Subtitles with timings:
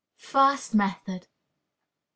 [0.17, 1.27] First Method.